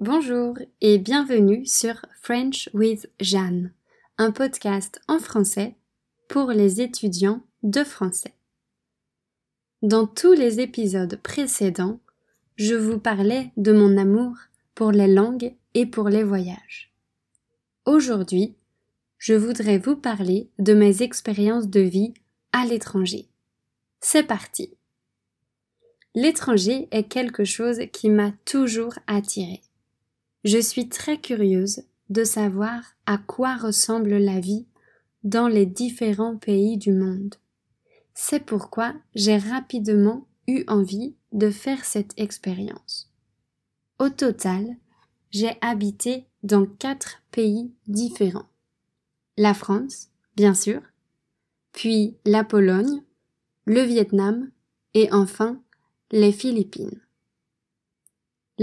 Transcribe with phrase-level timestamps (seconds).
[0.00, 3.70] Bonjour et bienvenue sur French with Jeanne,
[4.16, 5.74] un podcast en français
[6.26, 8.32] pour les étudiants de français.
[9.82, 12.00] Dans tous les épisodes précédents,
[12.56, 14.38] je vous parlais de mon amour
[14.74, 16.94] pour les langues et pour les voyages.
[17.84, 18.54] Aujourd'hui,
[19.18, 22.14] je voudrais vous parler de mes expériences de vie
[22.52, 23.28] à l'étranger.
[24.00, 24.72] C'est parti.
[26.14, 29.60] L'étranger est quelque chose qui m'a toujours attiré.
[30.44, 34.66] Je suis très curieuse de savoir à quoi ressemble la vie
[35.22, 37.34] dans les différents pays du monde.
[38.14, 43.12] C'est pourquoi j'ai rapidement eu envie de faire cette expérience.
[43.98, 44.76] Au total,
[45.30, 48.48] j'ai habité dans quatre pays différents.
[49.36, 50.80] La France, bien sûr,
[51.72, 53.02] puis la Pologne,
[53.66, 54.50] le Vietnam
[54.94, 55.62] et enfin
[56.10, 57.00] les Philippines.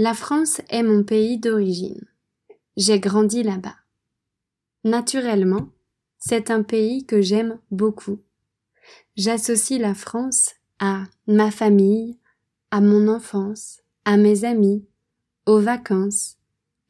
[0.00, 2.06] La France est mon pays d'origine.
[2.76, 3.74] J'ai grandi là-bas.
[4.84, 5.70] Naturellement,
[6.20, 8.20] c'est un pays que j'aime beaucoup.
[9.16, 12.16] J'associe la France à ma famille,
[12.70, 14.86] à mon enfance, à mes amis,
[15.46, 16.36] aux vacances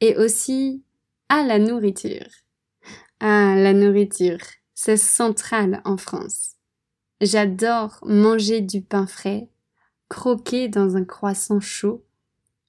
[0.03, 0.83] et aussi
[1.31, 2.28] à la nourriture.
[3.20, 6.56] Ah, la nourriture, c'est central en France.
[7.22, 9.48] J'adore manger du pain frais,
[10.11, 12.05] croquer dans un croissant chaud,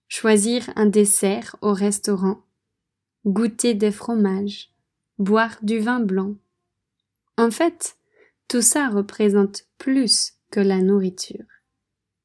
[0.10, 2.42] choisir un dessert au restaurant,
[3.26, 4.74] goûter des fromages,
[5.20, 6.36] boire du vin blanc.
[7.38, 7.96] En fait,
[8.50, 11.46] tout ça représente plus que la nourriture.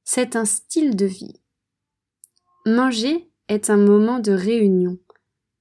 [0.03, 1.41] C'est un style de vie.
[2.67, 4.99] Manger est un moment de réunion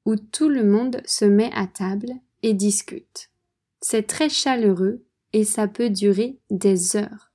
[0.05, 3.29] où tout le monde se met à table et discute.
[3.81, 7.31] C'est très chaleureux et ça peut durer des heures.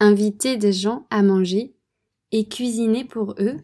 [0.00, 1.76] Inviter des gens à manger
[2.32, 3.56] et cuisiner pour eux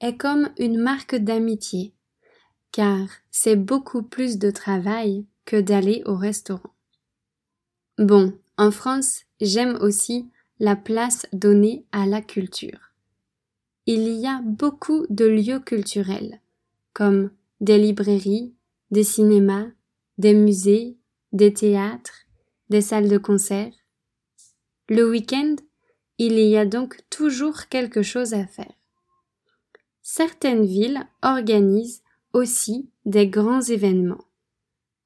[0.00, 1.94] est comme une marque d'amitié,
[2.72, 6.74] car c'est beaucoup plus de travail que d'aller au restaurant.
[7.98, 12.92] Bon, en France, j'aime aussi la place donnée à la culture.
[13.86, 16.40] Il y a beaucoup de lieux culturels,
[16.92, 18.54] comme des librairies,
[18.90, 19.66] des cinémas,
[20.18, 20.96] des musées,
[21.32, 22.26] des théâtres,
[22.68, 23.72] des salles de concert.
[24.88, 25.56] Le week-end,
[26.20, 28.74] il y a donc toujours quelque chose à faire.
[30.02, 32.02] Certaines villes organisent
[32.34, 34.26] aussi des grands événements,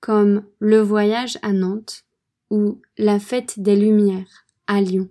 [0.01, 2.05] comme le voyage à Nantes
[2.51, 5.09] ou la fête des Lumières à Lyon.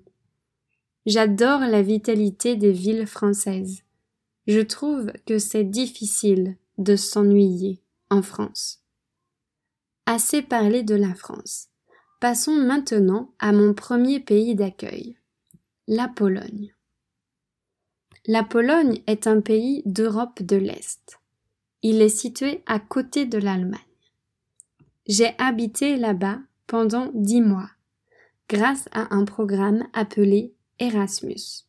[1.06, 3.84] J'adore la vitalité des villes françaises.
[4.46, 8.81] Je trouve que c'est difficile de s'ennuyer en France.
[10.06, 11.69] Assez parlé de la France.
[12.19, 15.16] Passons maintenant à mon premier pays d'accueil
[15.88, 16.74] la Pologne.
[18.26, 21.20] La Pologne est un pays d'Europe de l'Est.
[21.82, 23.82] Il est situé à côté de l'Allemagne.
[25.08, 27.70] J'ai habité là-bas pendant dix mois,
[28.48, 31.66] grâce à un programme appelé Erasmus.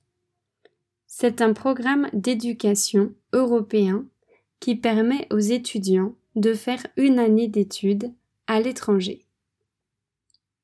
[1.09, 4.07] C'est un programme d'éducation européen
[4.61, 8.13] qui permet aux étudiants de faire une année d'études
[8.47, 9.24] à l'étranger.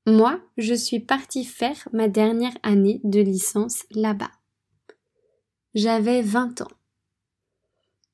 [0.07, 4.31] Moi, je suis partie faire ma dernière année de licence là-bas.
[5.75, 6.71] J'avais 20 ans.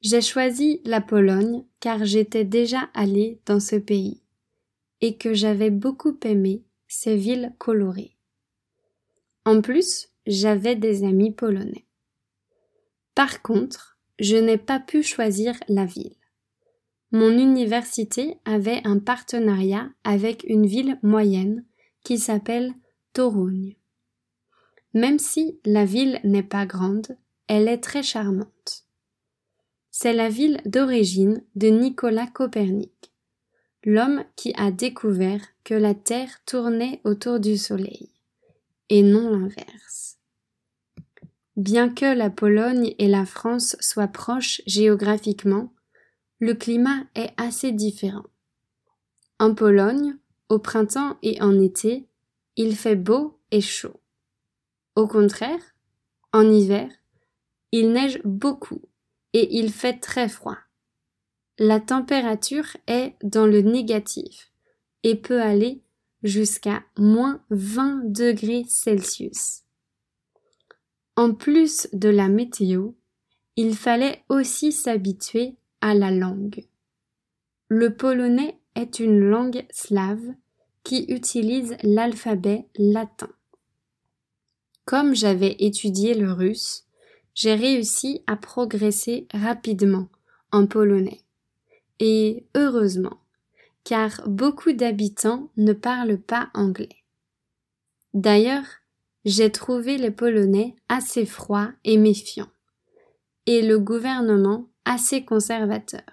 [0.03, 4.23] J'ai choisi la Pologne car j'étais déjà allée dans ce pays
[5.01, 8.17] et que j'avais beaucoup aimé ces villes colorées.
[9.45, 11.87] En plus, j'avais des amis polonais.
[13.15, 16.17] Par contre, je n'ai pas pu choisir la ville.
[17.13, 21.65] Mon université avait un partenariat avec une ville moyenne
[22.07, 22.73] qui s'appelle
[23.15, 23.75] Toruń.
[24.95, 27.19] Même si la ville n'est pas grande,
[27.49, 28.87] elle est très charmante.
[29.91, 33.13] C'est la ville d'origine de Nicolas Copernic,
[33.83, 38.13] l'homme qui a découvert que la Terre tournait autour du Soleil,
[38.89, 40.19] et non l'inverse.
[41.57, 45.73] Bien que la Pologne et la France soient proches géographiquement,
[46.39, 48.27] le climat est assez différent.
[49.41, 50.17] En Pologne,
[50.49, 52.07] au printemps et en été,
[52.57, 54.01] il fait beau et chaud.
[54.95, 55.61] Au contraire,
[56.33, 56.91] en hiver,
[57.73, 58.83] il neige beaucoup
[59.33, 60.57] et il fait très froid.
[61.59, 64.53] La température est dans le négatif
[65.03, 65.83] et peut aller
[66.23, 69.63] jusqu'à moins 20 degrés Celsius.
[71.17, 72.93] En plus de la météo,
[73.57, 76.67] il fallait aussi s'habituer à la langue.
[77.69, 80.35] Le polonais est une langue slave
[80.85, 83.31] qui utilise l'alphabet latin.
[84.85, 86.85] Comme j'avais étudié le russe,
[87.35, 90.09] j'ai réussi à progresser rapidement
[90.53, 91.21] en polonais.
[91.99, 93.19] Et heureusement,
[93.83, 97.05] car beaucoup d'habitants ne parlent pas anglais.
[98.15, 98.65] D'ailleurs,
[99.27, 102.51] j'ai trouvé les Polonais assez froids et méfiants,
[103.47, 106.05] et le gouvernement assez conservateur.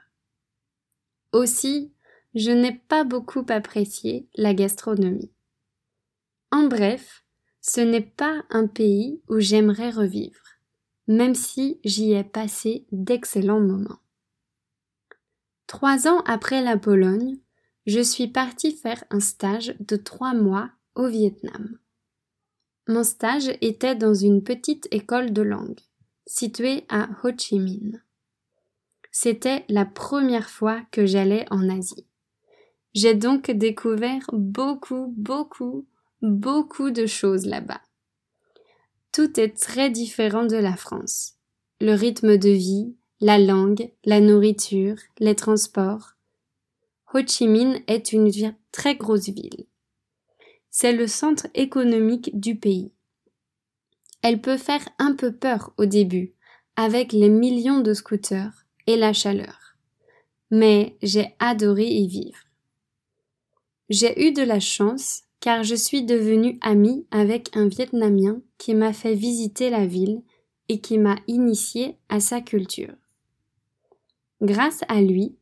[1.31, 1.93] Aussi,
[2.35, 5.31] je n'ai pas beaucoup apprécié la gastronomie.
[6.51, 7.23] En bref,
[7.61, 10.43] ce n'est pas un pays où j'aimerais revivre,
[11.07, 13.99] même si j'y ai passé d'excellents moments.
[15.67, 17.37] Trois ans après la Pologne,
[17.85, 21.79] je suis partie faire un stage de trois mois au Vietnam.
[22.87, 25.79] Mon stage était dans une petite école de langue,
[26.25, 28.01] située à Ho Chi Minh.
[29.11, 32.05] C'était la première fois que j'allais en Asie.
[32.93, 35.85] J'ai donc découvert beaucoup, beaucoup,
[36.21, 37.81] beaucoup de choses là-bas.
[39.11, 41.35] Tout est très différent de la France.
[41.81, 46.13] Le rythme de vie, la langue, la nourriture, les transports.
[47.13, 48.31] Ho Chi Minh est une
[48.71, 49.65] très grosse ville
[50.75, 52.91] c'est le centre économique du pays.
[54.23, 56.33] Elle peut faire un peu peur au début,
[56.75, 59.77] avec les millions de scooters et la chaleur.
[60.49, 62.39] Mais j'ai adoré y vivre.
[63.89, 68.93] J'ai eu de la chance car je suis devenue amie avec un Vietnamien qui m'a
[68.93, 70.21] fait visiter la ville
[70.69, 72.95] et qui m'a initié à sa culture.
[74.41, 75.35] Grâce à lui,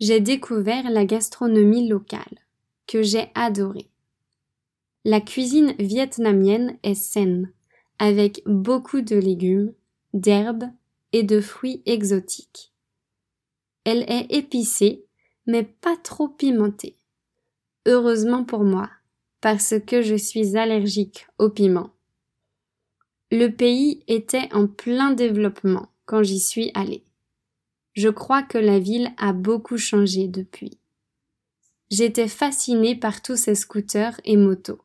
[0.00, 2.38] j'ai découvert la gastronomie locale,
[2.86, 3.90] que j'ai adorée.
[5.04, 7.52] La cuisine vietnamienne est saine,
[7.98, 9.72] avec beaucoup de légumes,
[10.14, 10.70] d'herbes
[11.12, 12.72] et de fruits exotiques.
[13.84, 15.04] Elle est épicée,
[15.46, 16.96] mais pas trop pimentée.
[17.86, 18.90] Heureusement pour moi,
[19.40, 21.90] parce que je suis allergique au piment.
[23.30, 27.04] Le pays était en plein développement quand j'y suis allée.
[27.94, 30.78] Je crois que la ville a beaucoup changé depuis.
[31.90, 34.80] J'étais fascinée par tous ces scooters et motos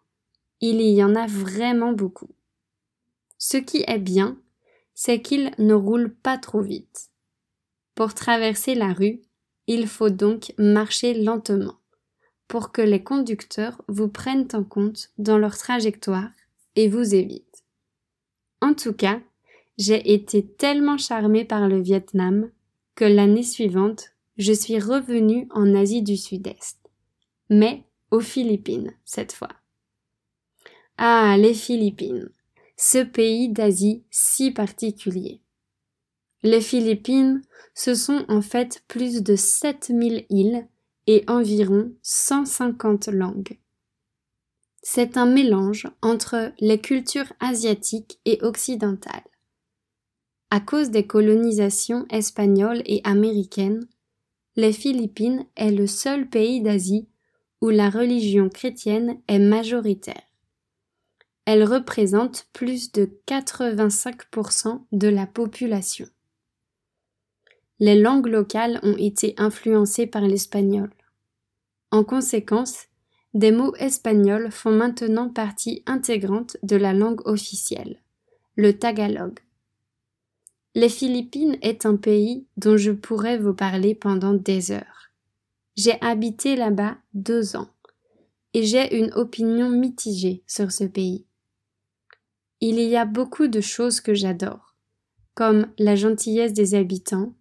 [0.62, 2.30] il y en a vraiment beaucoup.
[3.39, 4.39] Ce qui est bien,
[4.94, 7.09] c'est qu'ils ne roulent pas trop vite.
[7.95, 9.21] Pour traverser la rue,
[9.65, 11.80] il faut donc marcher lentement
[12.51, 16.31] pour que les conducteurs vous prennent en compte dans leur trajectoire
[16.75, 17.63] et vous évitent.
[18.59, 19.21] En tout cas,
[19.77, 22.51] j'ai été tellement charmée par le Vietnam
[22.95, 26.77] que l'année suivante, je suis revenue en Asie du Sud-Est,
[27.50, 29.53] mais aux Philippines cette fois.
[30.98, 32.31] Ah, les Philippines,
[32.75, 35.39] ce pays d'Asie si particulier.
[36.44, 37.44] Les Philippines,
[37.75, 40.68] ce sont en fait plus de 7000 îles
[41.07, 43.59] et environ 150 langues.
[44.83, 49.24] C'est un mélange entre les cultures asiatiques et occidentales.
[50.50, 53.88] À cause des colonisations espagnoles et américaines,
[54.56, 57.07] les Philippines est le seul pays d'Asie
[57.62, 60.24] où la religion chrétienne est majoritaire.
[61.45, 66.07] Elle représente plus de 85% de la population.
[67.81, 70.91] Les langues locales ont été influencées par l'espagnol.
[71.89, 72.85] En conséquence,
[73.33, 77.97] des mots espagnols font maintenant partie intégrante de la langue officielle,
[78.55, 79.39] le tagalog.
[80.75, 85.09] Les Philippines est un pays dont je pourrais vous parler pendant des heures.
[85.75, 87.69] J'ai habité là-bas deux ans
[88.53, 91.25] et j'ai une opinion mitigée sur ce pays.
[92.59, 94.75] Il y a beaucoup de choses que j'adore,
[95.33, 97.33] comme la gentillesse des habitants,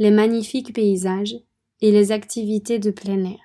[0.00, 1.36] les magnifiques paysages
[1.80, 3.38] et les activités de plein air.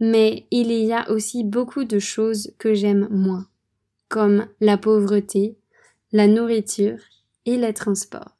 [0.00, 3.46] Mais il y a aussi beaucoup de choses que j'aime moins,
[4.08, 5.56] comme la pauvreté,
[6.10, 6.98] la nourriture
[7.46, 8.36] et les transports.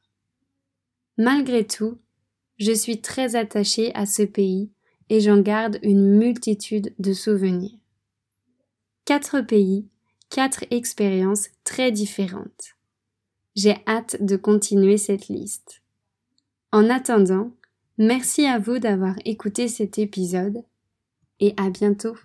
[1.17, 1.97] Malgré tout,
[2.57, 4.69] je suis très attachée à ce pays
[5.07, 7.77] et j'en garde une multitude de souvenirs.
[9.05, 9.87] Quatre pays
[10.29, 12.75] quatre expériences très différentes.
[13.55, 15.81] J'ai hâte de continuer cette liste.
[16.71, 17.51] En attendant,
[17.97, 20.63] merci à vous d'avoir écouté cet épisode
[21.39, 22.15] et à bientôt.